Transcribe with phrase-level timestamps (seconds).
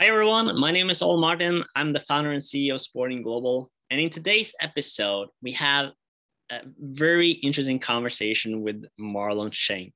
[0.00, 0.56] Hi, everyone.
[0.56, 1.64] My name is Ol Martin.
[1.74, 3.68] I'm the founder and CEO of Sporting Global.
[3.90, 5.86] And in today's episode, we have
[6.52, 9.92] a very interesting conversation with Marlon Cheng.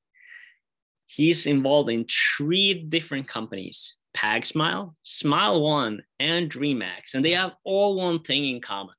[1.06, 2.04] He's involved in
[2.36, 7.14] three different companies Pag Smile, Smile One, and Dream Max.
[7.14, 8.96] And they have all one thing in common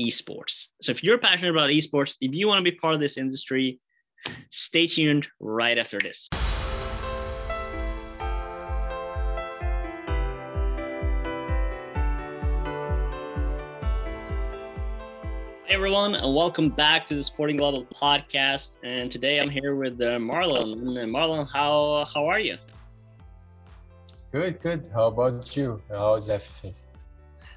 [0.00, 0.66] esports.
[0.82, 3.78] So if you're passionate about esports, if you want to be part of this industry,
[4.50, 6.28] stay tuned right after this.
[15.94, 18.78] Everyone, and welcome back to the Sporting Global podcast.
[18.82, 20.72] And today I'm here with uh, Marlon.
[21.00, 22.58] And Marlon, how how are you?
[24.32, 24.88] Good, good.
[24.92, 25.80] How about you?
[25.88, 26.74] How's everything?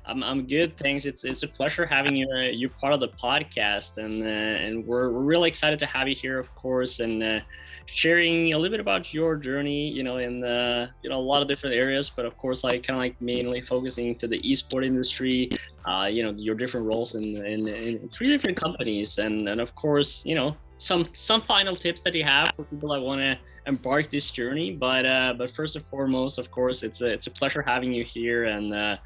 [0.06, 1.06] I'm, I'm good, thanks.
[1.06, 4.86] It's it's a pleasure having you uh, you part of the podcast, and uh, and
[4.86, 7.40] we're, we're really excited to have you here, of course, and uh,
[7.88, 11.42] sharing a little bit about your journey, you know, in the you know a lot
[11.42, 14.86] of different areas, but of course, like kind of like mainly focusing to the esport
[14.86, 15.50] industry,
[15.86, 19.74] uh, you know, your different roles in, in, in three different companies, and and of
[19.76, 23.38] course, you know, some some final tips that you have for people that want to
[23.66, 24.72] embark this journey.
[24.72, 28.04] But uh, but first and foremost, of course, it's a it's a pleasure having you
[28.04, 28.98] here, and uh,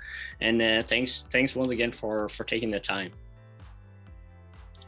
[0.42, 3.12] and uh, thanks thanks once again for for taking the time.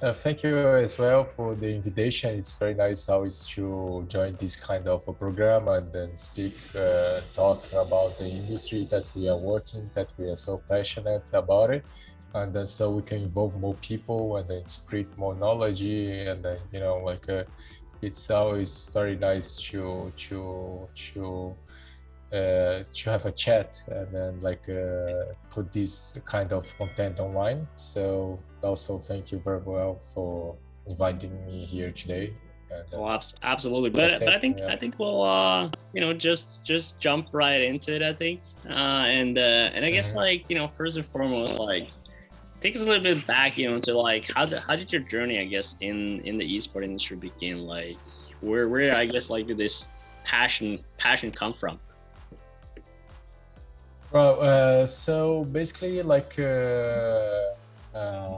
[0.03, 2.35] Uh, thank you as well for the invitation.
[2.35, 7.21] It's very nice always to join this kind of a program and then speak, uh,
[7.33, 11.85] talk about the industry that we are working, that we are so passionate about it,
[12.33, 16.57] and then so we can involve more people and then spread more knowledge and then
[16.73, 17.45] you know like uh,
[18.01, 21.55] it's always very nice to to to
[22.33, 27.65] uh, to have a chat and then like uh, put this kind of content online.
[27.77, 30.55] So also thank you very well for
[30.87, 32.33] inviting me here today.
[32.71, 33.89] And, uh, oh, absolutely.
[33.89, 34.67] But but I think yeah.
[34.67, 38.01] I think we'll uh you know just just jump right into it.
[38.01, 40.17] I think uh and uh and I guess mm-hmm.
[40.17, 41.89] like you know first and foremost like
[42.61, 45.01] take us a little bit back you know to like how did how did your
[45.01, 47.97] journey I guess in in the esport industry begin like
[48.41, 49.85] where where I guess like did this
[50.23, 51.79] passion passion come from?
[54.11, 57.57] Well, uh, so basically, like uh,
[57.95, 58.32] uh,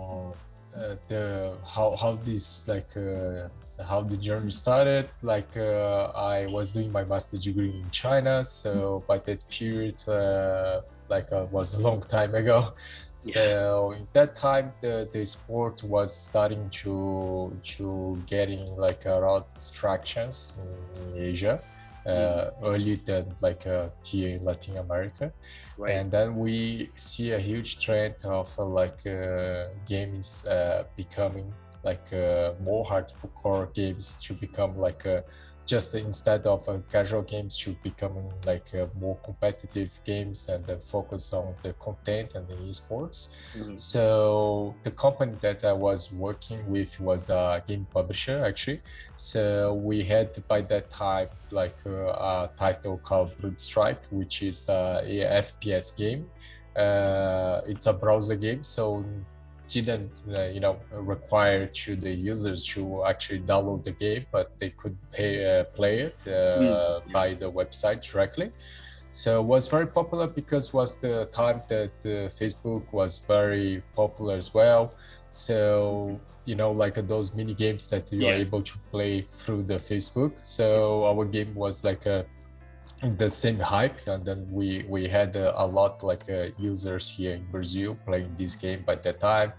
[1.07, 3.47] the how how this like uh,
[3.83, 5.09] how the journey started.
[5.21, 10.01] Like uh, I was doing my master's degree in China, so by that period,
[11.09, 12.73] like was a long time ago.
[13.17, 13.97] So yeah.
[13.97, 19.71] in that time, the, the sport was starting to to getting like a lot of
[19.71, 20.53] tractions
[20.95, 21.59] in Asia
[22.05, 25.33] uh, earlier than like uh, here in Latin America.
[25.77, 25.95] Right.
[25.95, 32.11] And then we see a huge trend of uh, like uh, games uh, becoming like
[32.13, 35.05] uh, more hardcore games to become like
[35.65, 40.79] just instead of uh, casual games to becoming like uh, more competitive games and then
[40.79, 43.29] focus on the content and the esports.
[43.57, 43.77] Mm-hmm.
[43.77, 48.81] So the company that I was working with was a game publisher actually.
[49.15, 55.01] So we had by that time like uh, a title called Strike, which is a
[55.05, 56.29] FPS game.
[56.75, 59.05] Uh, it's a browser game, so
[59.67, 64.69] didn't uh, you know require to the users to actually download the game but they
[64.71, 67.11] could pay, uh, play it uh, mm.
[67.11, 68.51] by the website directly
[69.11, 74.53] so it was very popular because was the time that facebook was very popular as
[74.53, 74.93] well
[75.29, 78.31] so you know like those mini games that you yeah.
[78.31, 82.25] are able to play through the facebook so our game was like a
[83.13, 87.35] the same hype and then we we had uh, a lot like uh, users here
[87.35, 89.53] in brazil playing this game by that time.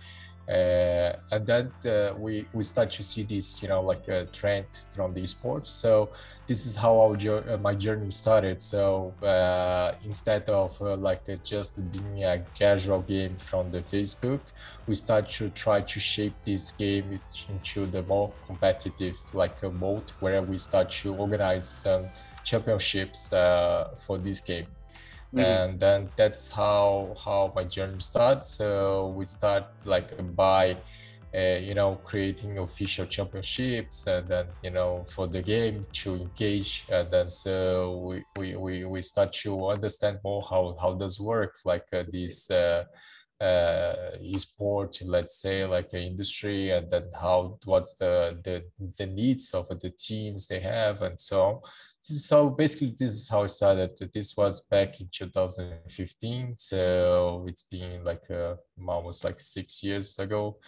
[0.48, 4.66] Uh, and then uh, we we start to see this you know like a trend
[4.94, 6.08] from the sports so
[6.46, 8.62] this is how our uh, my journey started.
[8.62, 14.40] So uh, instead of like just being a casual game from the facebook
[14.86, 20.12] we start to try to shape this game into the more competitive like a mode
[20.20, 22.06] where we start to organize some
[22.46, 24.66] championships uh, for this game.
[25.34, 25.38] Mm-hmm.
[25.40, 28.48] And then that's how how my journey starts.
[28.50, 30.76] So we start like by
[31.36, 36.86] uh, you know creating official championships and then you know for the game to engage
[36.88, 41.54] and then so we we, we, we start to understand more how how does work
[41.64, 42.84] like uh, this uh,
[43.40, 48.64] uh, esport let's say like an industry and then how what's the, the
[48.96, 51.60] the needs of the teams they have and so on.
[52.02, 53.90] So basically this is how it started.
[54.12, 58.54] This was back in 2015 so it's been like uh,
[58.88, 60.58] almost like six years ago.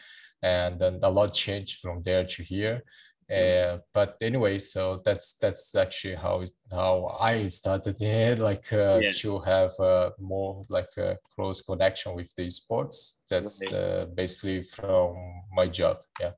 [0.42, 2.84] And then a lot changed from there to here
[3.30, 9.10] uh, but anyway so that's that's actually how how i started it like uh, yeah.
[9.10, 13.24] to have uh, more like a close connection with the sports.
[13.28, 15.16] That's uh, basically from
[15.52, 16.30] my job yeah.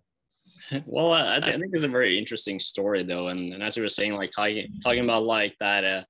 [0.86, 3.82] Well I, th- I, think it's a very interesting story though and, and as you
[3.82, 6.02] were saying like talking talking about like that uh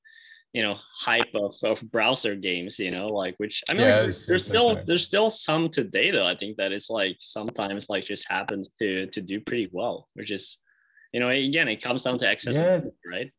[0.53, 4.03] you know hype of, of browser games you know like which i mean yeah, like,
[4.03, 8.05] there's, there's still there's still some today though i think that it's like sometimes like
[8.05, 10.59] just happens to to do pretty well which is
[11.13, 13.11] you know again it comes down to accessibility yeah.
[13.11, 13.33] right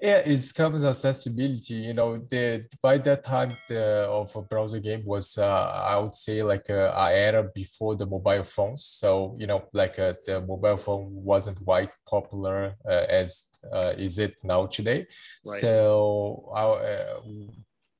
[0.00, 5.02] yeah it comes accessibility you know the by that time the of a browser game
[5.04, 9.46] was uh, i would say like a, a, era before the mobile phones so you
[9.46, 14.66] know like uh, the mobile phone wasn't quite popular uh, as uh, is it now
[14.66, 15.06] today
[15.46, 15.60] right.
[15.60, 17.20] so uh,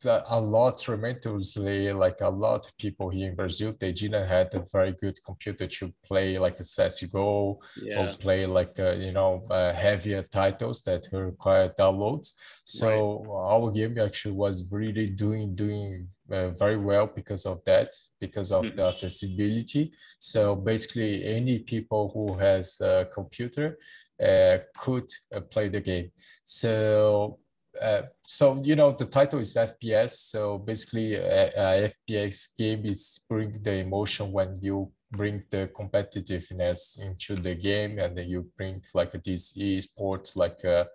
[0.06, 4.64] a lot tremendously like a lot of people here in Brazil they didn't have a
[4.72, 7.98] very good computer to play like a CSGO yeah.
[7.98, 12.30] or play like uh, you know uh, heavier titles that require downloads
[12.64, 13.52] so right.
[13.52, 18.64] our game actually was really doing doing uh, very well because of that because of
[18.64, 18.76] mm-hmm.
[18.76, 23.78] the accessibility so basically any people who has a computer
[24.22, 26.10] uh, could uh, play the game
[26.44, 27.36] so
[27.80, 30.10] uh, so you know the title is FPS.
[30.10, 37.00] So basically, a, a, FPS game is bring the emotion when you bring the competitiveness
[37.00, 40.88] into the game, and then you bring like this e-sport like a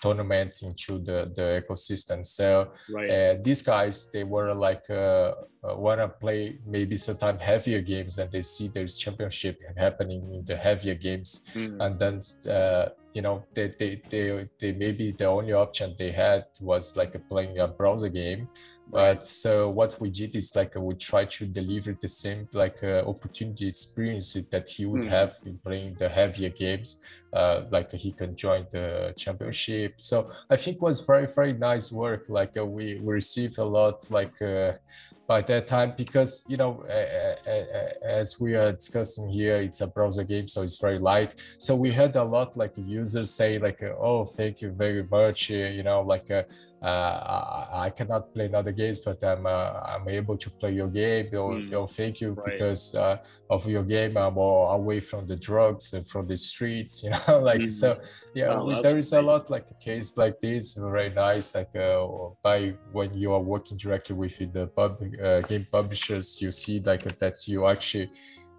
[0.00, 2.26] tournament into the the ecosystem.
[2.26, 3.10] So right.
[3.10, 5.32] uh, these guys they were like uh,
[5.64, 10.44] uh, want to play maybe sometimes heavier games, and they see there's championship happening in
[10.44, 11.78] the heavier games, mm.
[11.80, 12.22] and then
[12.52, 17.16] uh, you know they, they they they maybe the only option they had was like
[17.28, 18.48] playing a browser game.
[18.90, 22.82] But so what we did is like uh, we try to deliver the same like
[22.82, 25.08] uh, opportunity experience that he would mm.
[25.08, 27.00] have in playing the heavier games.
[27.32, 29.94] Uh, like he can join the championship.
[29.96, 32.26] So i think was very very nice work.
[32.28, 34.72] Like uh, we, we received a lot like uh,
[35.26, 36.82] by that time because you know
[38.04, 41.34] as we are discussing here it's a browser game so it's very light.
[41.58, 45.82] So we had a lot like users say like oh thank you very much you
[45.82, 46.42] know like uh,
[46.86, 51.28] I, I, cannot play other games, but I'm uh, I'm able to play your game.
[51.32, 51.90] You'll, mm.
[51.90, 52.52] thank you right.
[52.52, 54.16] because uh, of your game.
[54.16, 57.02] I'm away from the drugs and from the streets.
[57.04, 57.70] You know, like mm.
[57.70, 58.00] so.
[58.34, 60.74] Yeah, oh, there is a lot like a case like this.
[60.74, 61.54] Very nice.
[61.54, 62.06] Like uh,
[62.42, 67.02] by when you are working directly with the pub, uh, game publishers, you see like
[67.18, 68.10] that you actually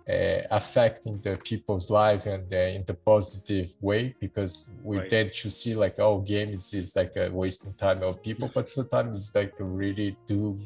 [0.07, 5.09] affecting the people's life and uh, in the positive way because we right.
[5.09, 9.15] tend to see like oh games is like a wasting time of people but sometimes
[9.15, 10.59] it's like really do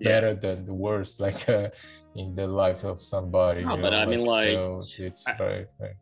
[0.00, 0.34] better yeah.
[0.34, 1.68] than the worst like uh,
[2.14, 3.98] in the life of somebody no, but know?
[3.98, 5.94] i mean like, so it's I, very, very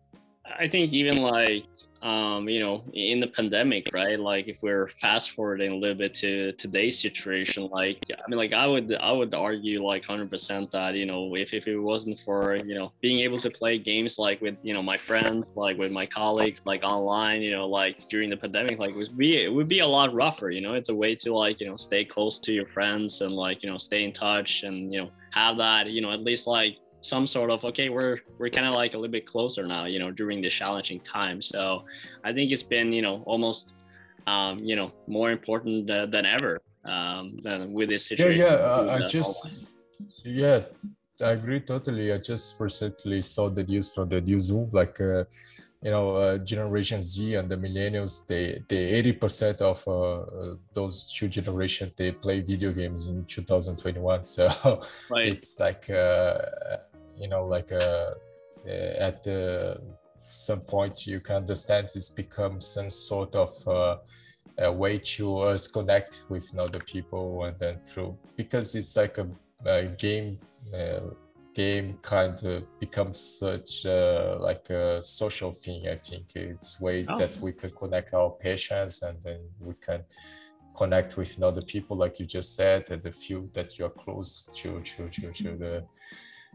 [0.58, 1.66] I think even like
[2.06, 4.18] um, you know, in the pandemic, right?
[4.18, 8.52] Like if we're fast forwarding a little bit to today's situation, like I mean, like
[8.52, 12.20] I would I would argue like hundred percent that you know if, if it wasn't
[12.20, 15.78] for you know being able to play games like with you know my friends, like
[15.78, 19.42] with my colleagues, like online, you know, like during the pandemic, like it would be
[19.42, 20.52] it would be a lot rougher.
[20.52, 23.32] You know, it's a way to like you know stay close to your friends and
[23.32, 26.46] like you know stay in touch and you know have that you know at least
[26.46, 26.76] like
[27.06, 29.98] some sort of okay we're we're kind of like a little bit closer now you
[29.98, 31.40] know during this challenging time.
[31.40, 31.84] So
[32.24, 33.84] i think it's been you know almost
[34.26, 38.72] um, you know more important uh, than ever um, than with this situation yeah yeah
[38.72, 39.70] uh, i just
[40.24, 40.60] yeah
[41.22, 42.12] i agree totally.
[42.12, 45.24] I just recently saw the news from the Newzoo like uh,
[45.82, 50.94] you know uh, generation z and the millennials they they 80% of uh, uh, those
[51.12, 55.28] two generations they play video games in 2021 so right.
[55.28, 56.38] it's like uh,
[57.16, 58.12] you know like uh,
[58.66, 59.80] uh, at the,
[60.24, 63.96] some point you can understand it's become some sort of uh,
[64.58, 69.28] a way to us connect with other people and then through because it's like a,
[69.66, 70.38] a game
[70.74, 71.00] uh,
[71.54, 77.18] game kind of becomes such a, like a social thing i think it's way oh.
[77.18, 80.02] that we can connect our patients and then we can
[80.76, 84.80] connect with other people like you just said and the few that you're close to
[84.80, 85.84] to to, to the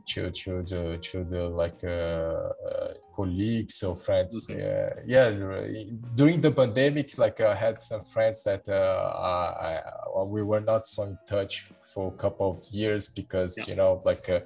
[0.07, 4.47] to to the to the like uh, uh, colleagues or friends.
[4.47, 5.09] Mm-hmm.
[5.09, 5.29] yeah,
[6.15, 9.81] during the pandemic, like I had some friends that uh, I,
[10.19, 13.65] I, we were not so in touch for a couple of years because yeah.
[13.67, 14.39] you know like uh,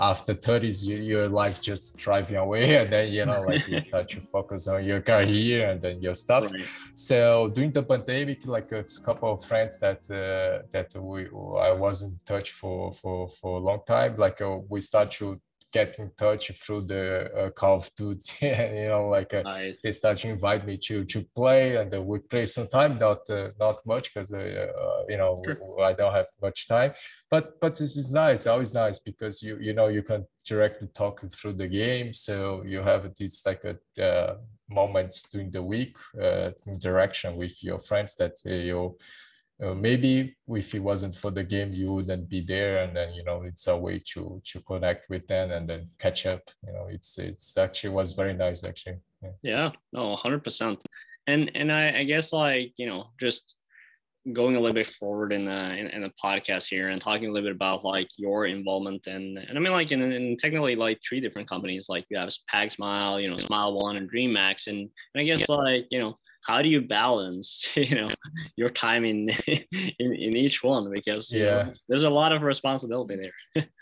[0.00, 4.08] after 30s you, your life just driving away and then you know like you start
[4.08, 6.64] to focus on your career and then your stuff right.
[6.94, 11.26] so during the pandemic like a couple of friends that uh, that we
[11.70, 15.40] i was in touch for for for a long time like uh, we start to
[15.72, 19.80] get in touch through the uh, Call of Duty, and you know, like uh, nice.
[19.82, 23.48] they start to invite me to to play, and uh, we play sometimes, not uh,
[23.58, 25.82] not much because uh, you know sure.
[25.82, 26.92] I don't have much time.
[27.30, 31.22] But but this is nice, always nice because you you know you can directly talk
[31.32, 34.36] through the game, so you have this like a
[34.68, 35.96] moments during the week
[36.66, 38.96] interaction with your friends that you
[39.62, 42.82] uh, maybe if it wasn't for the game you wouldn't be there.
[42.82, 46.26] And then you know it's a way to to connect with them and then catch
[46.26, 46.42] up.
[46.66, 48.98] You know it's it's actually was very nice actually.
[49.22, 49.70] Yeah, yeah.
[49.92, 50.78] No 100%
[51.26, 53.56] and and I, I guess like you know just
[54.32, 57.32] going a little bit forward in the in, in, the podcast here and talking a
[57.32, 61.00] little bit about like your involvement and and I mean like in, in technically like
[61.06, 61.86] three different companies.
[61.88, 64.68] Like you have Pag Smile, you know, Smile One and Dream Max.
[64.68, 65.54] And, and I guess yeah.
[65.56, 68.08] like you know how do you balance you know
[68.56, 69.64] your time in in,
[69.98, 70.90] in each one?
[70.90, 73.66] Because yeah know, there's a lot of responsibility there.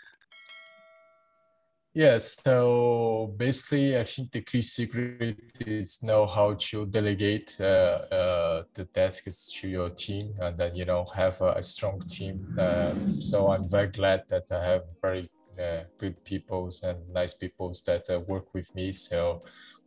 [1.93, 8.63] Yes so basically i think the key secret is know how to delegate uh, uh,
[8.75, 12.47] the tasks to your team and then you know have a, a strong team.
[12.57, 17.81] Um, so i'm very glad that i have very uh, good peoples and nice peoples
[17.83, 18.93] that uh, work with me.
[18.93, 19.41] So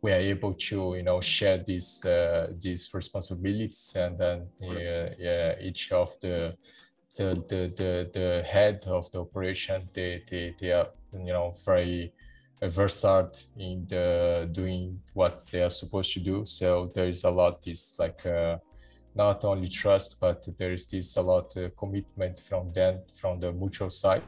[0.05, 5.55] we are able to you know share these uh, these responsibilities and then yeah, yeah
[5.59, 6.55] each of the
[7.17, 12.13] the, the the the head of the operation they they, they are you know very
[12.61, 16.45] versatile in the doing what they are supposed to do.
[16.45, 18.57] So there is a lot this like uh,
[19.15, 23.51] not only trust but there is this a lot of commitment from them from the
[23.51, 24.23] mutual side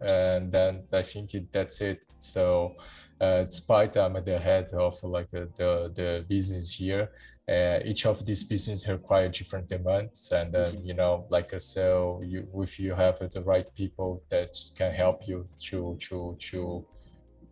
[0.00, 2.04] and then i think it, that's it.
[2.18, 2.76] So
[3.22, 7.08] uh, despite I'm at the head of like the, the, the business here,
[7.48, 10.86] uh, each of these businesses require different demands and then mm-hmm.
[10.86, 15.26] you know like uh, so you if you have the right people that can help
[15.26, 16.84] you to to to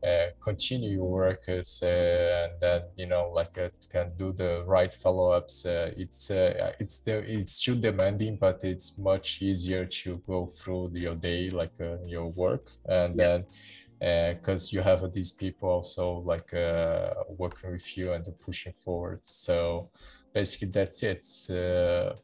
[0.07, 4.95] uh, continue your work uh, and then you know like uh, can do the right
[4.95, 10.47] follow-ups uh, it's uh, it's the it's still demanding but it's much easier to go
[10.47, 13.25] through your day like uh, your work and yeah.
[13.27, 13.45] then
[14.01, 19.21] because uh, you have these people also like uh, working with you and pushing forward.
[19.23, 19.91] So
[20.33, 21.27] basically that's it.
[21.51, 22.15] Uh,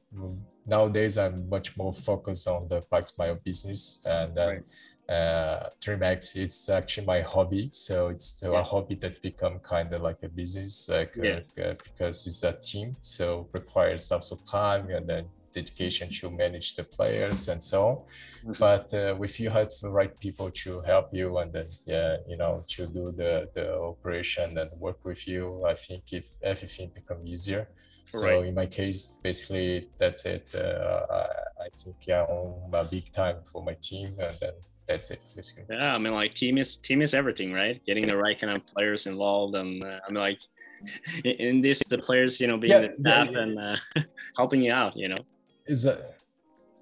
[0.67, 4.49] nowadays, I'm much more focused on the Pag Smile business and then.
[4.49, 4.65] Right.
[5.09, 7.71] Uh, Dream Max, it's actually my hobby.
[7.73, 8.59] So it's still yeah.
[8.59, 11.41] a hobby that become kind of like a business, like yeah.
[11.65, 12.97] uh, because it's a team.
[12.99, 15.27] So requires also time and then
[15.61, 17.97] dedication to manage the players and so on.
[17.97, 18.53] Mm-hmm.
[18.67, 22.37] But uh, if you have the right people to help you and then yeah, you
[22.41, 27.21] know, to do the the operation and work with you, I think if everything become
[27.35, 27.65] easier.
[28.09, 28.47] So right.
[28.49, 30.47] in my case, basically that's it.
[30.55, 31.23] Uh, I,
[31.67, 34.55] I think yeah, I'm a big time for my team, and then
[34.89, 35.65] that's it basically.
[35.71, 37.77] Yeah, I mean like team is team is everything, right?
[37.89, 40.43] Getting the right kind of players involved, and uh, I mean like
[41.25, 43.77] in this the players, you know, being yeah, the staff yeah, and uh,
[44.37, 45.23] helping you out, you know.
[45.67, 46.19] Is that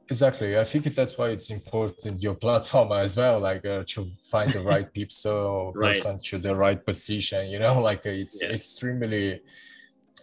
[0.09, 0.59] exactly?
[0.59, 4.63] I think that's why it's important your platform as well, like uh, to find the
[4.63, 5.95] right people, so right.
[5.95, 7.49] person to the right position.
[7.49, 8.51] You know, like uh, it's yeah.
[8.51, 9.41] extremely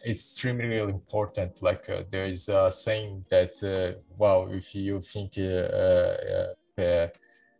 [0.04, 5.38] extremely important like uh, there is a saying that uh, well if you think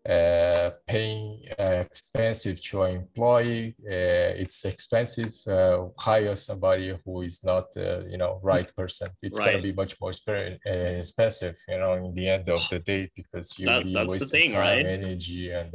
[0.08, 3.76] uh, paying uh, expensive to an employee.
[3.86, 5.36] Uh, it's expensive.
[5.48, 9.10] Uh, hire somebody who is not, uh, you know, right person.
[9.22, 9.52] It's right.
[9.52, 13.58] gonna be much more uh, expensive, you know, in the end of the day because
[13.60, 14.86] you that, be wasting thing, time, right?
[14.86, 15.72] energy, and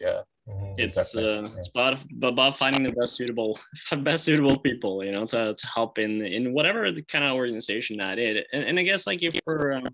[0.00, 0.20] yeah.
[0.48, 1.24] Mm-hmm, it's exactly.
[1.24, 3.58] uh, it's about about finding the best suitable
[4.02, 7.96] best suitable people you know to, to help in in whatever the kind of organization
[7.96, 9.88] that is and, and i guess like if we're um,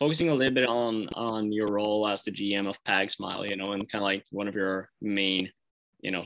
[0.00, 3.56] focusing a little bit on on your role as the GM of Pag Smile, you
[3.56, 5.52] know, and kind of like one of your main,
[6.00, 6.24] you know,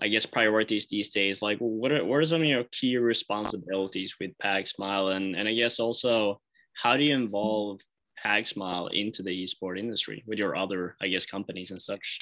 [0.00, 1.42] I guess priorities these days.
[1.42, 5.48] Like, what are what are some of your key responsibilities with Pag Smile, and and
[5.48, 6.40] I guess also
[6.74, 7.80] how do you involve
[8.16, 12.18] Pag Smile into the esport industry with your other, I guess, companies and such?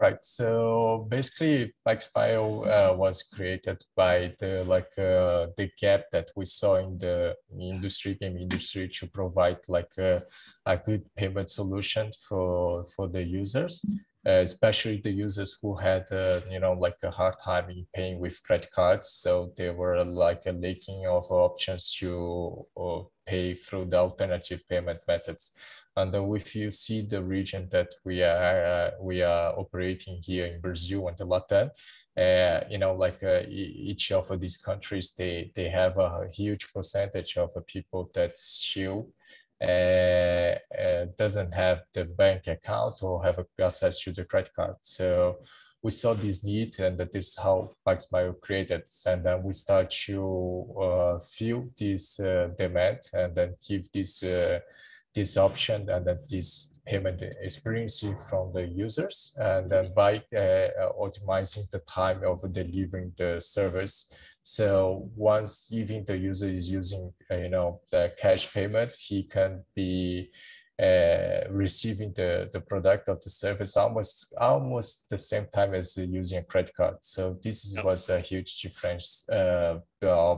[0.00, 0.22] Right.
[0.22, 6.76] So basically, Smile uh, was created by the like uh, the gap that we saw
[6.76, 10.22] in the industry, game industry, to provide like a,
[10.64, 13.84] a good payment solution for for the users,
[14.24, 18.20] uh, especially the users who had uh, you know like a hard time in paying
[18.20, 19.08] with credit cards.
[19.10, 25.00] So they were like a lacking of options to uh, pay through the alternative payment
[25.06, 25.52] methods.
[25.96, 30.60] And if you see the region that we are uh, we are operating here in
[30.60, 31.70] Brazil and the Latin,
[32.16, 37.36] uh, you know, like uh, each of these countries, they they have a huge percentage
[37.36, 39.08] of people that still
[39.60, 44.76] uh, uh, doesn't have the bank account or have access to the credit card.
[44.82, 45.38] So
[45.82, 48.82] we saw this need and that is how PagSmile created.
[49.06, 54.60] And then we start to uh, fill this uh, demand and then give this uh,
[55.14, 61.68] this option and then this payment experience from the users and then by uh, optimizing
[61.70, 64.12] the time of delivering the service
[64.48, 69.62] so once even the user is using, uh, you know, the cash payment, he can
[69.74, 70.30] be
[70.80, 76.38] uh, receiving the, the product of the service almost almost the same time as using
[76.38, 76.96] a credit card.
[77.00, 79.78] So this is, was a huge difference uh,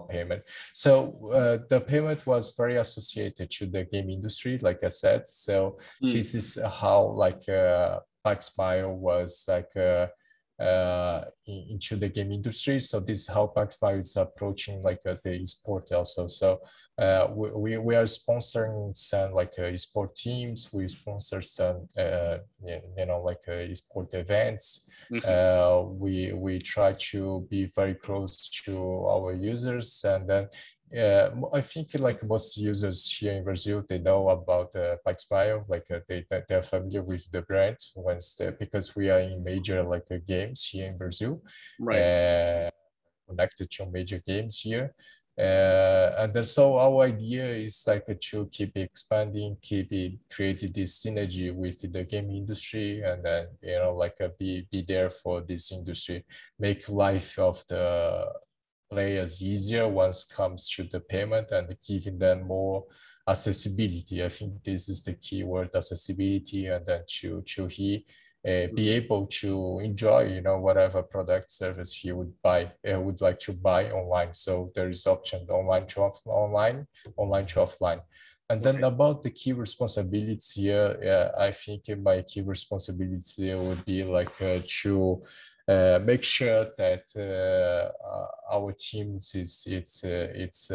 [0.08, 0.42] payment.
[0.72, 5.28] So uh, the payment was very associated to the game industry, like I said.
[5.28, 6.12] So mm.
[6.12, 10.06] this is how like uh, PagSmile was like uh,
[10.60, 12.80] uh, into the game industry.
[12.80, 16.26] So this is how PagSmile is approaching like uh, the esport also.
[16.26, 16.60] So
[16.98, 20.70] uh, we, we are sponsoring some like uh, esport teams.
[20.70, 24.88] We sponsor some uh, you know like uh, esport events.
[25.10, 25.26] Mm-hmm.
[25.26, 30.48] Uh, we we try to be very close to our users and then
[30.90, 35.86] yeah, I think like most users here in Brazil, they know about uh, PagSmile, like
[35.90, 40.08] uh, they they're familiar with the brand once they, because we are in major like
[40.10, 41.42] uh, games here in Brazil,
[41.78, 42.00] right?
[42.00, 42.70] Uh,
[43.28, 44.92] connected to major games here,
[45.38, 51.54] uh, and so our idea is like to keep expanding, keep it, creating this synergy
[51.54, 55.70] with the game industry, and then you know like uh, be be there for this
[55.70, 56.24] industry,
[56.58, 58.26] make life of the
[58.90, 62.84] players easier once comes to the payment and giving them more
[63.28, 64.24] accessibility.
[64.24, 68.04] I think this is the key word, accessibility, and then to to he
[68.42, 69.04] uh, be mm-hmm.
[69.04, 73.52] able to enjoy, you know, whatever product service he would buy, uh, would like to
[73.52, 74.32] buy online.
[74.32, 78.00] So there is option online to off online, online to offline.
[78.48, 84.02] And then about the key responsibilities here, yeah, I think my key responsibility would be
[84.02, 85.22] like uh, to
[86.04, 90.70] make sure that uh, uh, our teams is it's it's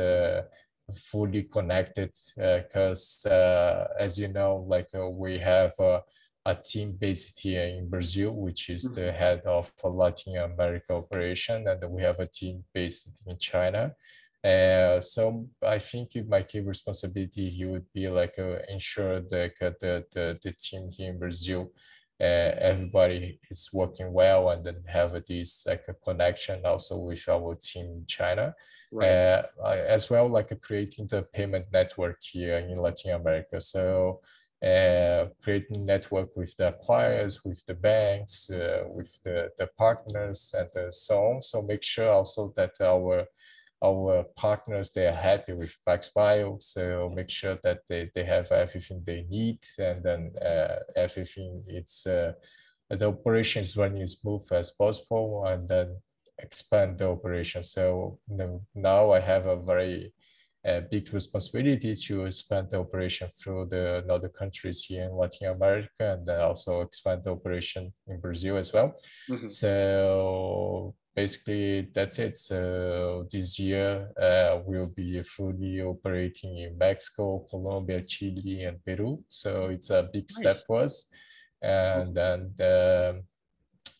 [0.93, 3.25] fully connected because
[3.99, 5.73] as you know like we have
[6.45, 9.17] a team based here in Brazil, which is the mm-hmm.
[9.17, 13.95] head of Latin America operation, and we have a team based in China.
[14.43, 19.71] Uh, so I think my key responsibility here would be like uh, ensure that uh,
[19.81, 25.11] the, the, the team here in Brazil uh, everybody is working well and then have
[25.27, 28.53] this like a connection also with our team in China.
[28.91, 29.09] Right.
[29.09, 29.43] Uh,
[29.87, 33.59] as well like creating the payment network here in Latin America.
[33.59, 34.21] So
[34.65, 40.69] uh, creating network with the acquirers, with the banks, uh, with the, the partners and
[40.77, 41.41] uh, so on.
[41.41, 43.25] So make sure also that our
[43.83, 49.03] our partners they are happy with PagSmile, so make sure that they, they have everything
[49.05, 52.31] they need and then uh, everything it's uh,
[52.89, 55.97] the operation is running as smooth as possible and then
[56.39, 57.63] expand the operation.
[57.63, 58.19] So
[58.75, 60.13] now I have a very
[60.67, 65.89] uh, big responsibility to expand the operation through the other countries here in Latin America
[65.99, 68.95] and then also expand the operation in Brazil as well.
[69.29, 69.47] Mm-hmm.
[69.47, 72.37] So basically that's it.
[72.37, 79.23] So this year uh, we'll be fully operating in Mexico, Colombia, Chile, and Peru.
[79.29, 81.09] So it's a big step for us.
[81.61, 83.23] And then um,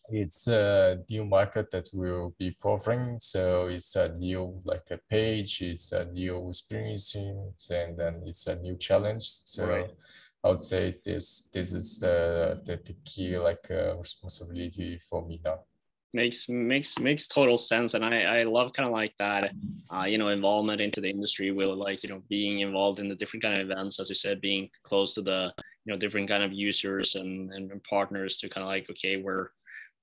[0.10, 3.18] it's a new market that we'll be covering.
[3.20, 8.56] So it's a new like a page, it's a new experience, and then it's a
[8.58, 9.24] new challenge.
[9.24, 9.92] So right.
[10.44, 15.42] I would say this this is the the, the key like uh, responsibility for me
[15.44, 15.62] now
[16.16, 19.52] makes makes makes total sense and i i love kind of like that
[19.94, 23.16] uh, you know involvement into the industry will like you know being involved in the
[23.16, 25.52] different kind of events as you said being close to the
[25.84, 29.50] you know different kind of users and and partners to kind of like okay we're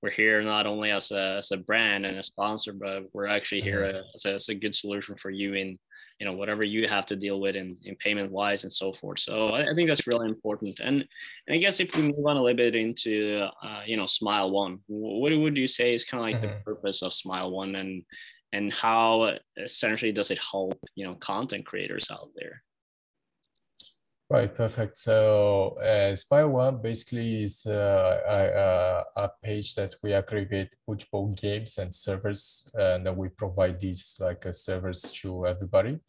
[0.03, 3.61] we're here not only as a, as a brand and a sponsor but we're actually
[3.61, 4.07] here mm-hmm.
[4.13, 5.79] as, a, as a good solution for you in
[6.23, 9.19] you know whatever you have to deal with in, in payment wise and so forth.
[9.19, 10.79] So I, I, think that's really important.
[10.79, 11.05] And,
[11.47, 14.49] and i guess if we move on a little bit into uh, you know smile
[14.49, 16.59] one what would you say is kind of like mm-hmm.
[16.59, 18.03] the purpose of smile one and
[18.53, 22.63] and how essentially does it help you know content creators out there
[24.33, 24.97] Right, perfect.
[24.97, 31.93] So uh, One basically is uh, a, a, page that we aggregate multiple games and
[31.93, 35.99] servers, and we provide these like a servers to everybody.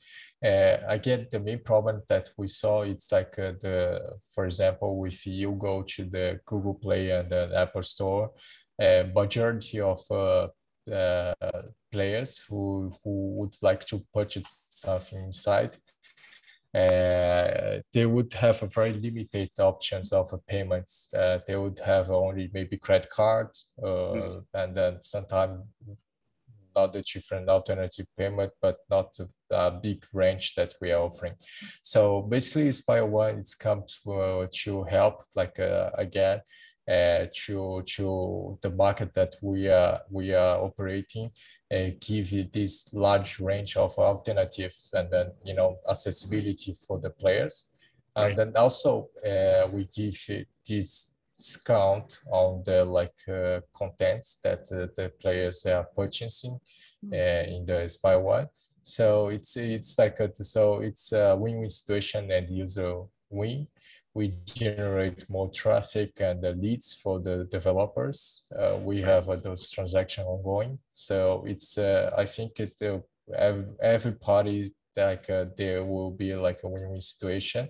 [0.42, 5.26] Uh, again, the main problem that we saw, it's like uh, the, for example, if
[5.26, 8.30] you go to the Google Play and the Apple Store,
[8.80, 10.48] uh, majority of uh,
[10.90, 11.34] uh,
[11.92, 15.76] players who, who would like to purchase something inside
[16.74, 21.12] uh, they would have a very limited options of payments.
[21.14, 23.48] Uh, they would have only maybe credit card,
[23.82, 24.44] uh, mm.
[24.54, 25.60] and then sometimes
[26.74, 31.34] not the different alternative payment, but not a, big range that we are offering.
[31.82, 36.40] So basically, Smile One it's come to, uh, to help, like uh, again,
[36.88, 41.30] uh, to to the market that we are we are operating
[41.74, 47.70] uh, give this large range of alternatives and then you know accessibility for the players.
[48.16, 50.16] And then also uh, we give
[50.68, 56.60] this discount on the like uh, contents that uh, the players are purchasing
[57.02, 57.12] hmm.
[57.12, 58.48] uh, in the One.
[58.82, 63.66] So it's it's like a, so it's a win-win situation and user win
[64.14, 68.46] we generate more traffic and the leads for the developers.
[68.56, 70.78] Uh, we have uh, those transactions ongoing.
[70.86, 76.60] So it's, uh, I think it, uh, every party like uh, there will be like
[76.62, 77.68] a win-win situation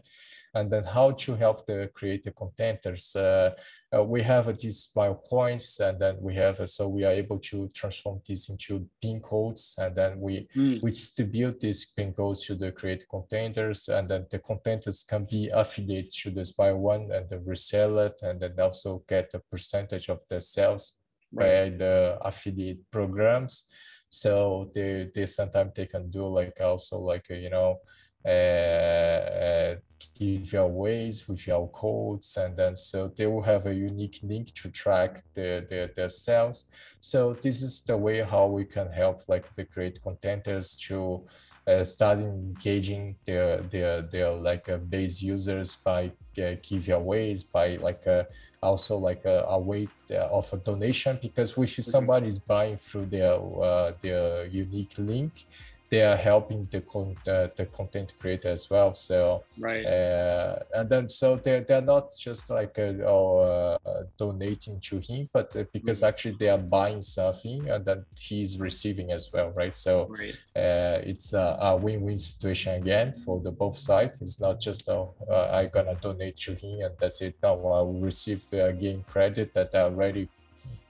[0.54, 3.16] and then how to help the creator contenters.
[3.16, 3.54] Uh,
[3.94, 7.12] uh, we have uh, these bio coins and then we have, uh, so we are
[7.12, 10.82] able to transform this into pin codes and then we, mm.
[10.82, 15.50] we distribute these pin codes to the create containers and then the containers can be
[15.52, 20.08] affiliated to the Smile One and then resell it and then also get a percentage
[20.08, 20.98] of the sales
[21.32, 21.70] right.
[21.70, 23.66] by the affiliate programs.
[24.08, 27.80] So they, they sometimes they can do like also like, you know,
[28.26, 29.74] uh, uh,
[30.18, 34.52] give your ways with your codes and then so they will have a unique link
[34.54, 39.22] to track their, their, their sales so this is the way how we can help
[39.28, 41.24] like the great contenters to
[41.66, 46.06] uh, start engaging their their their like uh, base users by
[46.38, 48.24] uh, giveaways by like uh,
[48.62, 51.82] also like a, a way of a donation because if mm-hmm.
[51.82, 55.46] somebody is buying through their uh, their unique link
[55.90, 58.94] they are helping the con- uh, the content creator as well.
[58.94, 64.80] So right, uh, and then so they're they're not just like uh, oh, uh, donating
[64.80, 66.08] to him, but uh, because mm-hmm.
[66.08, 69.76] actually they are buying something and then he's receiving as well, right?
[69.76, 70.34] So right.
[70.56, 74.20] Uh, it's a, a, win-win situation again for the both sides.
[74.22, 77.36] It's not just oh I'm gonna donate to him and that's it.
[77.42, 80.28] No, I will receive the game credit that I already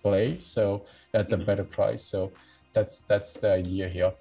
[0.03, 1.47] play, so at a mm-hmm.
[1.47, 2.03] better price.
[2.05, 2.33] So
[2.75, 4.13] that's that's the idea here.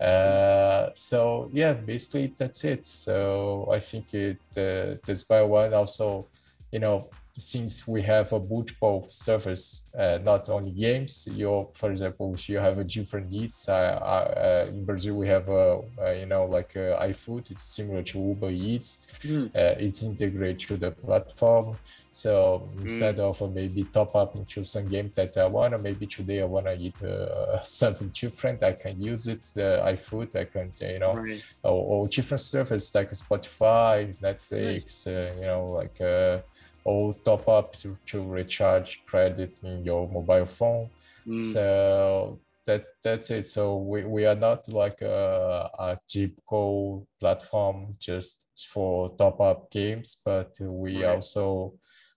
[0.00, 2.86] Uh, so yeah, basically that's it.
[2.86, 6.26] So I think it uh, the Smile One also,
[6.70, 12.34] you know, since we have a multiple service, uh, not only games, you for example,
[12.34, 15.80] if you have a different needs, uh, uh, in Brazil we have a,
[16.18, 19.50] you know like iFood, it's similar to Uber Eats, mm.
[19.54, 21.76] it's integrated to the platform.
[22.14, 23.40] So instead mm.
[23.40, 26.96] of maybe top up into some game that I wanna, maybe today I wanna eat
[27.62, 31.42] something different, I can use it, iFood, I can you know, right.
[31.62, 35.06] or, or, different services like Spotify, Netflix, nice.
[35.06, 35.98] you know like
[36.84, 40.90] or top up to, to recharge credit in your mobile phone.
[41.26, 41.52] Mm.
[41.52, 43.46] So that that's it.
[43.46, 50.16] So we, we are not like a, a typical platform just for top up games,
[50.24, 51.14] but we right.
[51.16, 51.74] also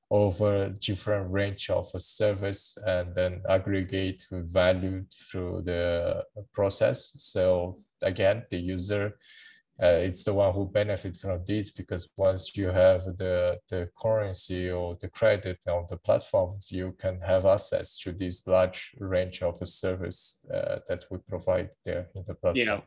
[0.09, 6.23] offer different range of service and then aggregate value through the
[6.53, 7.13] process.
[7.17, 9.17] So again, the user
[9.81, 14.69] uh, it's the one who benefit from this because once you have the, the currency
[14.69, 19.61] or the credit on the platforms, you can have access to this large range of
[19.61, 22.67] a service uh, that we provide there in the platform.
[22.67, 22.79] Yeah.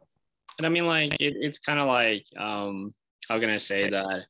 [0.59, 2.95] And I mean, like, it, it's kind of like, um,
[3.29, 4.25] how can I say that?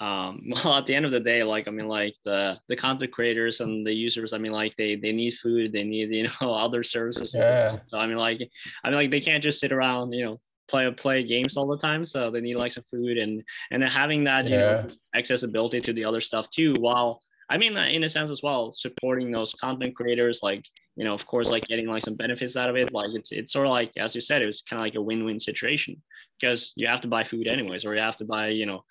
[0.00, 3.10] Um, well, at the end of the day, like, I mean, like the, the content
[3.10, 6.54] creators and the users, I mean, like they, they need food, they need, you know,
[6.54, 7.34] other services.
[7.36, 7.80] Yeah.
[7.86, 8.48] So, I mean, like,
[8.84, 11.78] I mean, like they can't just sit around, you know, play play games all the
[11.78, 14.58] time so they need like some food and and then having that you yeah.
[14.58, 18.70] know accessibility to the other stuff too while i mean in a sense as well
[18.72, 20.64] supporting those content creators like
[20.96, 23.52] you know of course like getting like some benefits out of it like it's it's
[23.52, 26.00] sort of like as you said it was kind of like a win-win situation
[26.38, 28.84] because you have to buy food anyways or you have to buy you know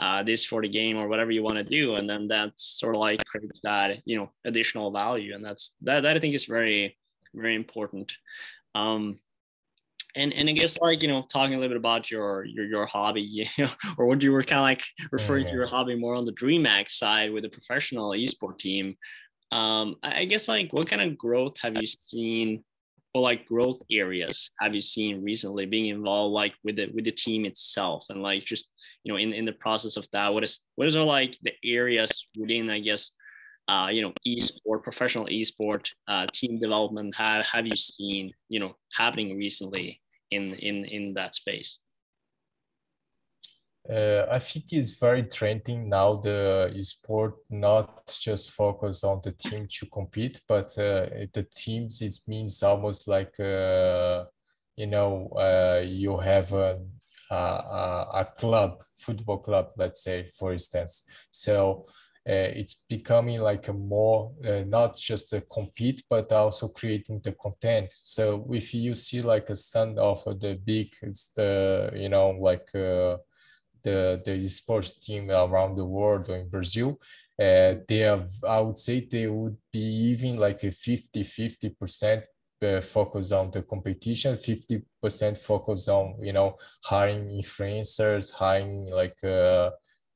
[0.00, 2.94] uh, this for the game or whatever you want to do and then that's sort
[2.94, 6.46] of like creates that you know additional value and that's that, that i think is
[6.46, 6.96] very
[7.34, 8.12] very important
[8.74, 9.18] um
[10.14, 12.86] and and I guess like you know talking a little bit about your your your
[12.86, 16.14] hobby, you know, or what you were kind of like referring to your hobby more
[16.14, 18.96] on the Dream Max side with a professional esport team.
[19.50, 22.64] Um, I guess like what kind of growth have you seen,
[23.14, 27.12] or like growth areas have you seen recently being involved like with the with the
[27.12, 28.66] team itself and like just
[29.04, 31.52] you know in in the process of that, what is what is are like the
[31.64, 33.10] areas within I guess
[33.68, 38.74] uh, you know, esport, professional esport, uh, team development have, have you seen, you know,
[38.92, 40.01] happening recently
[40.32, 41.78] in in in that space?
[43.90, 46.16] uh, I think it's very trending now.
[46.16, 52.00] The sport not just focus on the team to compete, but uh, the teams.
[52.00, 54.24] It means almost like uh,
[54.76, 56.78] you know uh, you have a,
[57.30, 61.04] a, a club, football club, let's say, for instance.
[61.32, 61.86] So
[62.30, 67.88] it's becoming like a more uh, not just a compete but also creating the content.
[67.90, 72.68] So if you see like a stand of the big it's the you know like
[72.74, 73.16] uh,
[73.82, 76.98] the the sports team around the world or in brazil
[77.40, 82.24] uh, they have i would say they would be even like a 50 50 percent
[82.62, 89.70] uh, focus on the competition 50% focus on you know hiring influencers hiring like uh,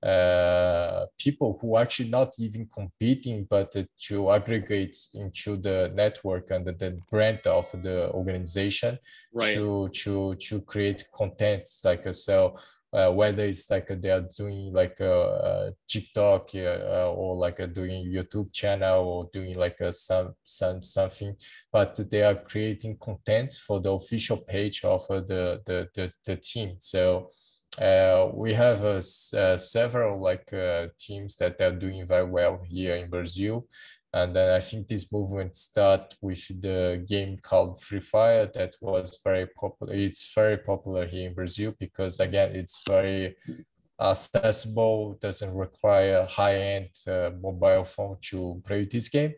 [0.07, 6.65] uh, people who actually not even competing, but uh, to aggregate into the network and
[6.65, 8.99] the, the brand of the organization
[9.33, 9.55] right.
[9.55, 12.57] to to to create content like uh, so.
[12.93, 18.07] Uh, whether it's like they are doing like a, TikTok uh, or like a doing
[18.07, 21.35] YouTube channel or doing like a some some something,
[21.71, 26.37] but they are creating content for the official page of uh, the, the the the
[26.37, 26.77] team.
[26.79, 27.29] So
[27.81, 29.01] uh, we have uh,
[29.37, 33.67] uh, several like uh, teams that are doing very well here in Brazil.
[34.13, 39.19] And then I think this movement start with the game called Free Fire that was
[39.23, 39.93] very popular.
[39.93, 43.37] It's very popular here in Brazil because again, it's very
[44.01, 49.35] accessible, doesn't require high-end uh, mobile phone to play this game.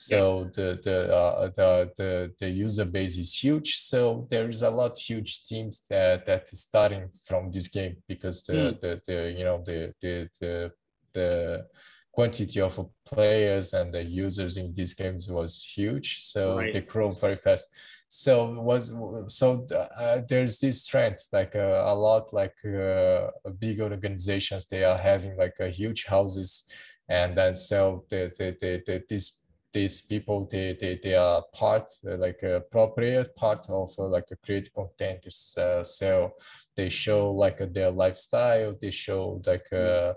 [0.00, 3.78] So the the, uh, the the the user base is huge.
[3.78, 8.44] So there is a lot huge teams that that is starting from this game because
[8.44, 8.80] the mm.
[8.80, 10.72] the, the you know the the the
[11.14, 11.66] the
[12.12, 16.22] quantity of players and the users in these games was huge.
[16.22, 16.72] So right.
[16.72, 17.68] they grow very fast.
[18.06, 18.92] So was
[19.26, 24.96] so uh, there's this trend like uh, a lot like uh, big organizations they are
[24.96, 26.68] having like a huge houses
[27.08, 31.92] and then so the the, the, the this these people they they, they are part
[32.06, 35.26] uh, like a appropriate part of uh, like a create content
[35.58, 36.32] uh, so
[36.78, 38.72] they show like their lifestyle.
[38.80, 40.14] They show like uh,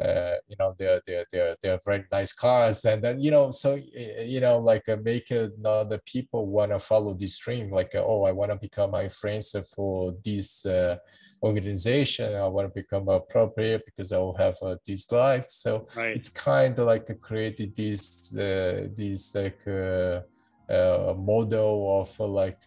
[0.00, 2.84] uh, you know they're they're they're they're very nice cars.
[2.84, 7.14] And then you know so you know like uh, make another people want to follow
[7.14, 10.96] this stream like uh, oh i want to become my friends for this uh,
[11.48, 16.16] organization i want to become appropriate because i will have uh, this life so right.
[16.16, 20.20] it's kind of like created this uh, this like uh,
[20.72, 22.64] uh, model of like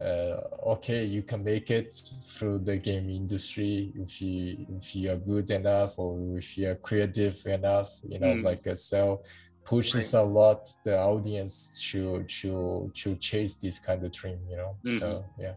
[0.00, 5.16] uh, okay, you can make it through the game industry if you if you are
[5.16, 8.42] good enough or if you are creative enough, you know, mm.
[8.42, 9.22] like uh, so
[9.62, 10.20] pushes right.
[10.20, 14.76] a lot the audience to to to chase this kind of dream, you know.
[14.86, 15.00] Mm.
[15.00, 15.54] So yeah.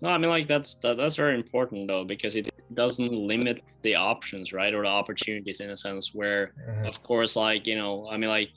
[0.00, 3.94] No, I mean like that's that, that's very important though because it doesn't limit the
[3.94, 6.86] options, right, or the opportunities in a sense where, mm-hmm.
[6.86, 8.50] of course, like you know, I mean like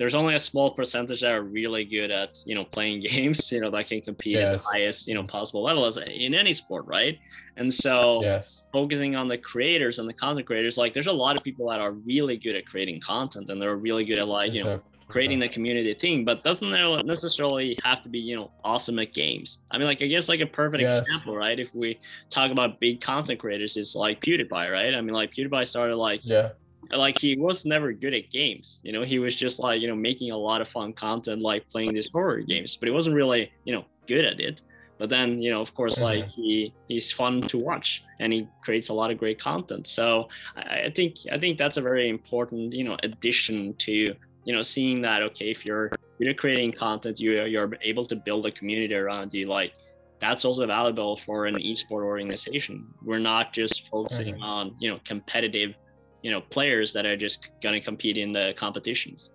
[0.00, 3.60] there's only a small percentage that are really good at you know playing games you
[3.60, 4.42] know that can compete yes.
[4.42, 7.18] at the highest you know possible level as in any sport right
[7.58, 8.66] and so yes.
[8.72, 11.80] focusing on the creators and the content creators like there's a lot of people that
[11.80, 15.40] are really good at creating content and they're really good at like you know creating
[15.40, 16.70] the community thing but doesn't
[17.04, 19.58] necessarily have to be you know awesome at games.
[19.70, 20.98] I mean like i guess like a perfect yes.
[20.98, 21.58] example right?
[21.58, 21.98] If we
[22.30, 24.94] talk about big content creators it's like pewdiepie right?
[24.94, 26.50] I mean like pewdiepie started like yeah.
[26.90, 28.80] like he was never good at games.
[28.84, 31.68] You know he was just like you know making a lot of fun content like
[31.68, 34.62] playing these horror games but he wasn't really you know good at it.
[34.98, 36.42] But then you know of course like mm-hmm.
[36.42, 39.88] he he's fun to watch and he creates a lot of great content.
[39.88, 44.14] So I, I think i think that's a very important you know addition to
[44.50, 48.44] you know seeing that okay if you're you're creating content you you're able to build
[48.46, 49.72] a community around you like
[50.20, 54.54] that's also valuable for an esport organization we're not just focusing mm-hmm.
[54.56, 55.70] on you know competitive
[56.24, 59.30] you know players that are just going to compete in the competitions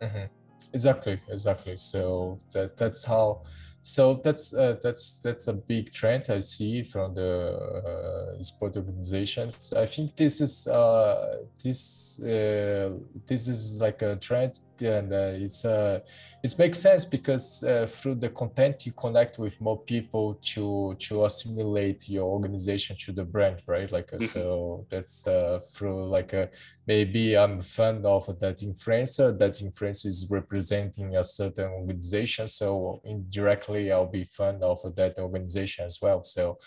[0.00, 0.26] mm-hmm.
[0.72, 3.42] exactly exactly so that that's how
[3.82, 9.72] so that's uh, that's that's a big trend I see from the uh, sport organizations.
[9.76, 12.90] I think this is uh, this uh,
[13.26, 16.00] this is like a trend, and uh, it's uh,
[16.42, 21.24] it makes sense because uh, through the content you connect with more people to to
[21.24, 23.90] assimilate your organization to the brand, right?
[23.90, 24.24] Like mm-hmm.
[24.24, 26.50] so that's uh, through like a
[26.86, 29.38] maybe I'm a fan of that influencer.
[29.38, 35.86] That influencer is representing a certain organization, so indirectly I'll be fan of that organization
[35.86, 36.24] as well.
[36.24, 36.58] So,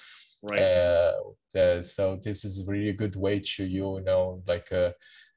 [0.43, 0.61] right.
[0.61, 4.91] Uh, so this is really a good way to you know like uh,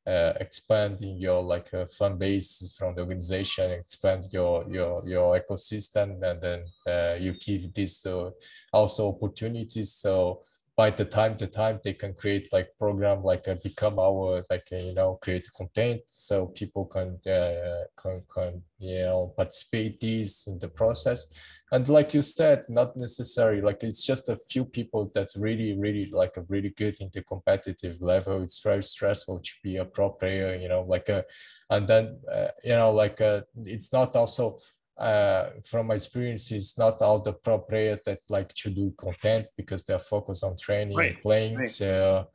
[0.09, 6.23] uh, expanding your like uh, fan base from the organization, expand your your your ecosystem,
[6.23, 8.31] and then uh, you give this uh,
[8.73, 9.93] also opportunities.
[9.93, 10.43] So
[10.79, 14.69] by the time to time they can create like program like uh, become our like
[14.73, 16.01] uh, you know create content.
[16.07, 21.27] So people can uh, can, can you know participate these in the process.
[21.73, 26.11] And like you said not necessary like it's just a few people that's really really
[26.13, 28.41] like a really good in the competitive level.
[28.45, 31.23] It's very stressful to be a pro player you know like a uh,
[31.71, 34.59] and then uh, you know like uh, it's not also
[34.99, 39.47] uh, from my experience, it's not all the pro players that like to do content
[39.57, 41.13] because they're focused on training right.
[41.15, 41.57] and playing.
[41.59, 41.69] Right.
[41.69, 42.29] So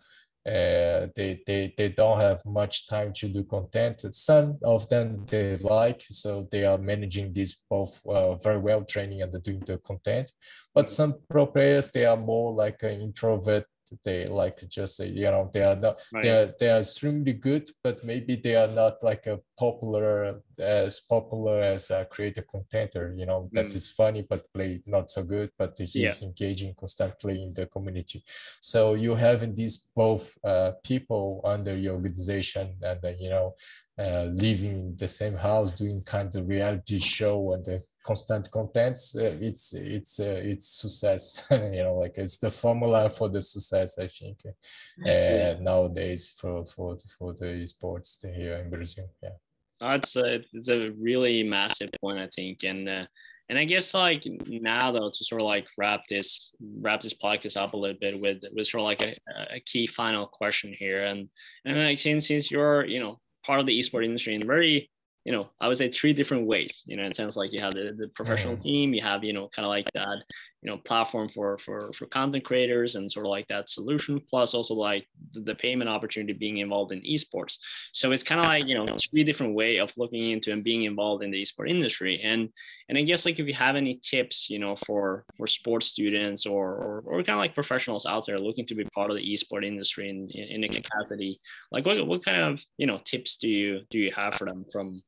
[0.46, 4.04] uh, they, they they don't have much time to do content.
[4.14, 9.22] Some of them they like, so they are managing this both uh, very well, training
[9.22, 10.32] and doing the content.
[10.76, 13.66] But some pro players they are more like an introvert
[14.04, 16.24] they like just you know they are not right.
[16.24, 21.00] they are they are extremely good but maybe they are not like a popular as
[21.00, 23.76] popular as a creative contenter you know that mm.
[23.76, 26.14] is funny but play not so good but he's yeah.
[26.22, 28.24] engaging constantly in the community
[28.62, 33.54] so you having these both uh, people under your organization and uh, you know
[34.00, 39.16] uh, living in the same house doing kind of reality show and the constant contents
[39.16, 41.44] uh, it's it's uh, it's success.
[41.52, 44.40] You know like it's the formula for the success i think.
[44.46, 49.38] Uh, nowadays for for for the sports here in brazil yeah.
[49.80, 52.64] That's a it's a really massive point i think.
[52.64, 53.06] And uh,
[53.50, 57.58] and i guess like now though to sort of like wrap this wrap this podcast
[57.58, 59.16] up a little bit with with sort of like a,
[59.58, 61.06] a key final question here.
[61.06, 61.30] And
[61.66, 64.90] and like since since you're you know part of the esport industry and very
[65.26, 66.84] you know, I would say three different ways.
[66.86, 68.62] You know, it sounds like you have the, the professional mm-hmm.
[68.62, 70.18] team, you have, you know, kind of like that,
[70.62, 74.54] you know, platform for for for content creators and sort of like that solution, plus
[74.54, 77.58] also like the, the payment opportunity being involved in esports.
[77.94, 80.84] So it's kind of like, you know, three different way of looking into and being
[80.84, 82.22] involved in the esports industry.
[82.22, 82.50] And
[82.90, 86.46] and I guess like if you have any tips, you know, for for sports students
[86.46, 89.24] or or, or kind of like professionals out there looking to be part of the
[89.24, 91.40] esports industry in, in, in a capacity,
[91.72, 94.66] like what, what kind of, you know, tips do you do you have for them
[94.72, 95.02] from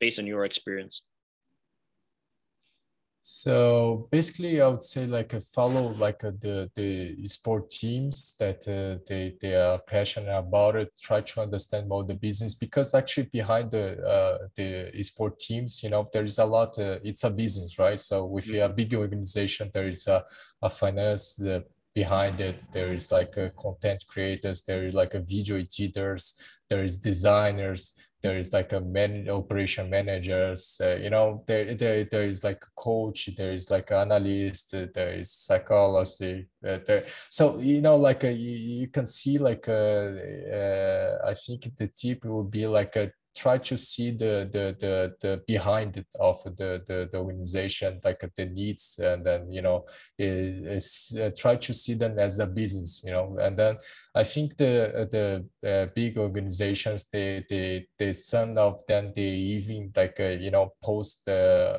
[0.00, 1.02] based on your experience?
[3.22, 8.66] So basically, I would say like a follow like a, the the sport teams that
[8.66, 10.88] uh, they they are passionate about it.
[11.02, 15.90] Try to understand more the business because actually behind the uh, the sport teams, you
[15.90, 16.78] know, there is a lot.
[16.78, 18.00] Uh, it's a business, right?
[18.00, 18.72] So with mm-hmm.
[18.72, 20.24] a big organization, there is a
[20.62, 21.42] a finance.
[21.42, 21.60] Uh,
[21.92, 26.84] behind it there is like a content creators there is like a video editors there
[26.84, 32.24] is designers there is like a man operation managers uh, you know there, there there
[32.24, 37.58] is like a coach there is like an analyst there is psychology uh, there so
[37.58, 40.10] you know like uh, you, you can see like uh,
[40.52, 45.14] uh, i think the tip will be like a try to see the the the,
[45.20, 49.84] the behind it of the, the, the organization like the needs and then you know
[50.18, 53.36] is, uh, try to see them as a business you know.
[53.40, 53.78] And then
[54.14, 59.92] i think the the uh, big organizations they they they some of them they even
[59.94, 61.78] like uh, you know post the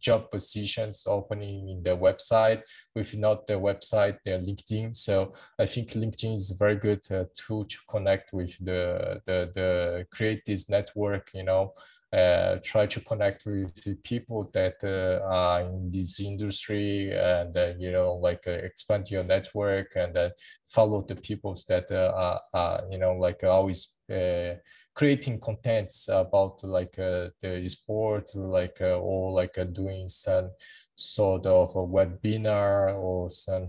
[0.00, 2.62] job positions opening in the website.
[2.94, 4.94] If not the website their linkedin.
[4.96, 9.50] So i think linkedin is a very good uh, tool to connect with the the
[9.54, 11.72] the create this network, you know,
[12.12, 17.72] uh, try to connect with the people that uh, are in this industry and uh,
[17.78, 20.30] you know like uh, expand your network and then
[20.66, 24.54] follow the peoples that uh, are, are, you know like always uh,
[24.96, 30.50] creating contents about like the sport like or like doing some
[30.94, 33.68] sort of a webinar or some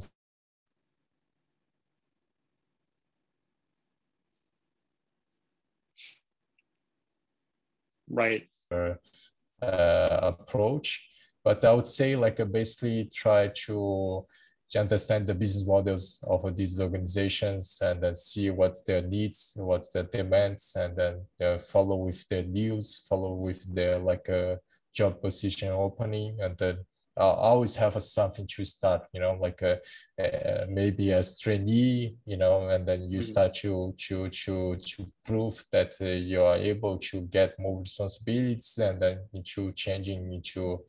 [8.10, 8.48] right.
[8.72, 11.04] uh, approach.
[11.44, 14.26] But i would say like uh, basically try to
[14.72, 19.90] to understand the business models of these organizations and then see what's their needs, what's
[19.90, 24.56] their demands, and then uh, follow with their news, follow with their like a uh,
[24.94, 26.78] job position opening, and then
[27.18, 29.80] I always have a, something to start, you know, like a,
[30.20, 33.26] a, maybe as trainee, you know, and then you mm-hmm.
[33.26, 38.78] start to to to to prove that uh, you are able to get more responsibilities,
[38.80, 40.84] and then into changing into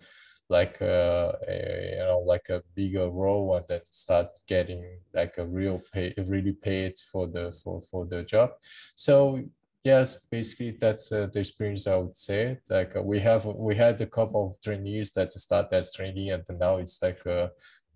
[0.48, 4.82] like a, uh, a, you know like a bigger role and then start getting
[5.14, 8.50] like a real pay really paid for the for for the job.
[8.94, 9.40] So
[9.84, 12.58] yes basically that's uh, the experience i would say.
[12.68, 16.44] Like uh, we have we had a couple of trainees that start as trainee and
[16.58, 17.48] now it's like uh,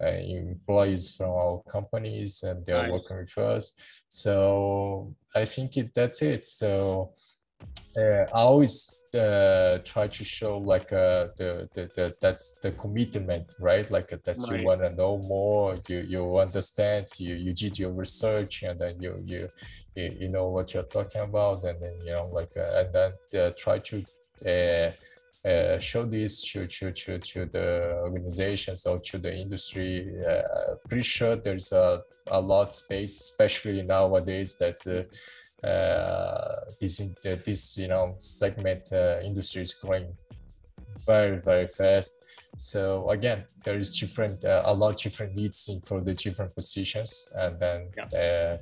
[0.03, 3.09] uh, employees from our companies and they're nice.
[3.09, 3.73] working with us.
[4.09, 6.45] So i think it, that's it.
[6.45, 7.13] So
[7.97, 13.55] uh, I always uh, try to show like uh, the, the, the that's the commitment,
[13.61, 13.91] right?
[13.91, 14.61] Like uh, that right.
[14.61, 19.01] you want to know more, you you understand, you you did your research, and then
[19.01, 19.49] you you
[19.95, 23.13] you, you know what you're talking about, and then you know like uh, and then
[23.41, 24.05] uh, try to.
[24.47, 24.93] Uh,
[25.45, 30.09] uh, show this to, to, to, to the organizations or to the industry.
[30.25, 34.79] Uh, pretty sure there's a, a lot space, especially nowadays that
[35.63, 40.17] this uh, this you know segment uh, industry is growing
[41.07, 42.27] very very fast.
[42.59, 47.59] So again, there is different a lot different needs in for the different positions, and
[47.59, 48.59] then yeah.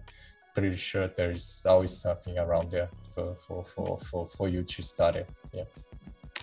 [0.54, 4.82] pretty sure there is always something around there for for for for, for you to
[4.82, 5.24] study.
[5.52, 5.64] Yeah.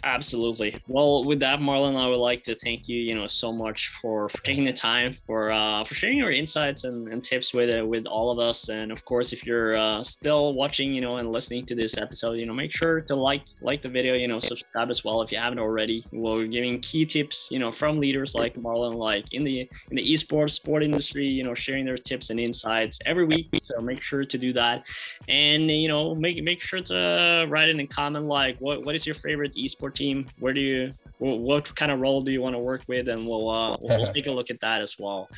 [0.07, 0.73] Absolutely.
[0.87, 4.29] Well, with that, Marlon, I would like to thank you, you know, so much for,
[4.29, 7.85] for taking the time for uh, for sharing your insights and, and tips with uh,
[7.85, 8.69] with all of us.
[8.69, 12.33] And of course, if you're uh, still watching, you know, and listening to this episode,
[12.33, 15.29] you know, make sure to like like the video, you know, subscribe as well if
[15.29, 16.05] you haven't already.
[16.13, 20.13] We're giving key tips, you know, from leaders like Marlon, like in the in the
[20.13, 23.49] esports sport industry, you know, sharing their tips and insights every week.
[23.61, 24.83] So make sure to do that,
[25.27, 29.05] and you know, make make sure to write in a comment like what what is
[29.05, 30.27] your favorite esports team?
[30.39, 33.07] Where do you what kind of role do you want to work with?
[33.07, 35.29] And we'll uh, we'll, we'll take a look at that as well.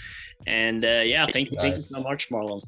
[0.47, 1.63] And uh, yeah, thank you, nice.
[1.63, 2.61] thank you so much, Marlon.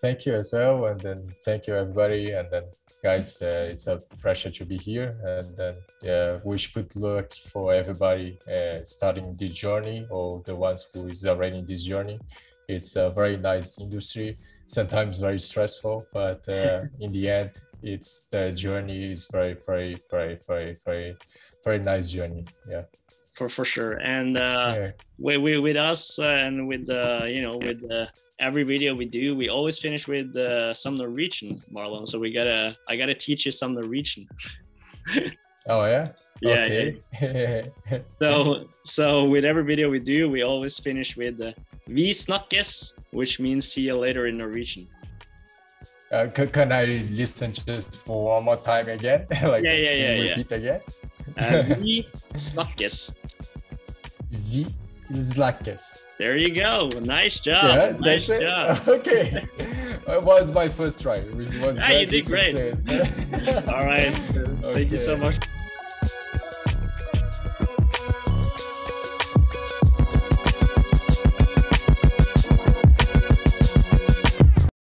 [0.00, 2.62] Thank you as well, and then thank you everybody, and then
[3.02, 7.74] guys, uh, it's a pleasure to be here, and then yeah, wish good luck for
[7.74, 12.20] everybody uh, starting this journey or the ones who is already in this journey.
[12.68, 18.50] It's a very nice industry, sometimes very stressful, but uh, in the end, it's the
[18.52, 21.16] journey is very very very very very
[21.64, 22.82] very nice journey yeah
[23.34, 24.90] for for sure and uh yeah.
[25.18, 28.06] with, with, with us and with uh you know with uh,
[28.40, 32.76] every video we do we always finish with uh, some norwegian marlon so we gotta
[32.88, 34.26] i gotta teach you some norwegian
[35.68, 36.08] oh yeah
[36.40, 37.02] yeah, okay.
[37.20, 37.98] yeah.
[38.20, 41.52] so so with every video we do we always finish with uh,
[41.88, 44.86] vi snakkes which means see you later in norwegian
[46.10, 49.26] uh, can I listen just for one more time again?
[49.42, 50.34] like, yeah, yeah, yeah.
[50.36, 50.56] Repeat yeah.
[50.56, 50.80] again.
[51.36, 53.12] uh, vi snakkes.
[54.30, 54.66] Vi
[55.14, 56.04] snakkes.
[56.18, 56.88] There you go.
[57.02, 57.64] Nice job.
[57.64, 58.76] Yeah, nice that's job.
[58.76, 58.88] it.
[59.00, 59.42] okay.
[59.58, 61.16] it was my first try.
[61.16, 62.54] It was ah, you did great.
[63.68, 64.12] All right.
[64.30, 64.74] Okay.
[64.74, 65.36] Thank you so much.